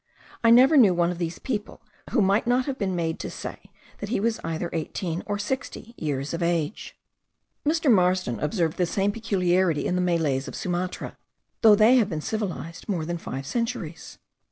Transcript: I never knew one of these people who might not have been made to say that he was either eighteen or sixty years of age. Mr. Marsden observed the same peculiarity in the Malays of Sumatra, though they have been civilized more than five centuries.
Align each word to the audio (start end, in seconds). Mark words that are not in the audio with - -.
I 0.43 0.49
never 0.49 0.77
knew 0.77 0.95
one 0.95 1.11
of 1.11 1.19
these 1.19 1.37
people 1.37 1.79
who 2.09 2.23
might 2.23 2.47
not 2.47 2.65
have 2.65 2.79
been 2.79 2.95
made 2.95 3.19
to 3.19 3.29
say 3.29 3.69
that 3.99 4.09
he 4.09 4.19
was 4.19 4.39
either 4.43 4.71
eighteen 4.73 5.21
or 5.27 5.37
sixty 5.37 5.93
years 5.95 6.33
of 6.33 6.41
age. 6.41 6.97
Mr. 7.63 7.91
Marsden 7.91 8.39
observed 8.39 8.77
the 8.77 8.87
same 8.87 9.11
peculiarity 9.11 9.85
in 9.85 9.93
the 9.93 10.01
Malays 10.01 10.47
of 10.47 10.55
Sumatra, 10.55 11.19
though 11.61 11.75
they 11.75 11.97
have 11.97 12.09
been 12.09 12.19
civilized 12.19 12.89
more 12.89 13.05
than 13.05 13.19
five 13.19 13.45
centuries. 13.45 14.17